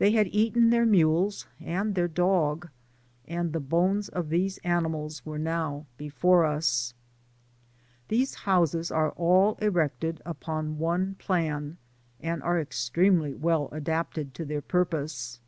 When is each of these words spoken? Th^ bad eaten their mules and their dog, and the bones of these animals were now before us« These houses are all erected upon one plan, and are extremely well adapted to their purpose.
Th^ 0.00 0.14
bad 0.14 0.28
eaten 0.28 0.70
their 0.70 0.86
mules 0.86 1.48
and 1.60 1.96
their 1.96 2.06
dog, 2.06 2.68
and 3.26 3.52
the 3.52 3.58
bones 3.58 4.08
of 4.08 4.28
these 4.28 4.58
animals 4.58 5.26
were 5.26 5.40
now 5.40 5.86
before 5.96 6.44
us« 6.44 6.94
These 8.06 8.34
houses 8.46 8.92
are 8.92 9.10
all 9.10 9.56
erected 9.60 10.22
upon 10.24 10.78
one 10.78 11.16
plan, 11.16 11.78
and 12.20 12.40
are 12.44 12.60
extremely 12.60 13.34
well 13.34 13.68
adapted 13.72 14.34
to 14.34 14.44
their 14.44 14.62
purpose. 14.62 15.40